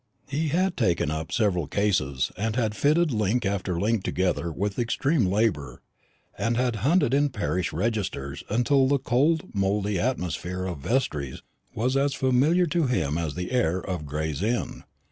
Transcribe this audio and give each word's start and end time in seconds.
He 0.27 0.47
had 0.47 0.75
taken 0.75 1.11
up 1.11 1.31
several 1.31 1.67
cases, 1.67 2.31
and 2.35 2.55
had 2.55 2.73
fitted 2.75 3.11
link 3.11 3.45
after 3.45 3.79
link 3.79 4.03
together 4.03 4.51
with 4.51 4.79
extreme 4.79 5.27
labour, 5.27 5.83
and 6.35 6.57
had 6.57 6.77
hunted 6.77 7.13
in 7.13 7.29
parish 7.29 7.71
registers 7.71 8.43
until 8.49 8.87
the 8.87 8.97
cold 8.97 9.53
mouldy 9.53 9.99
atmosphere 9.99 10.65
of 10.65 10.79
vestries 10.79 11.43
was 11.75 11.95
as 11.95 12.15
familiar 12.15 12.65
to 12.65 12.87
him 12.87 13.15
as 13.15 13.35
the 13.35 13.51
air 13.51 13.77
of 13.79 14.07
Gray's 14.07 14.41
Inn. 14.41 14.85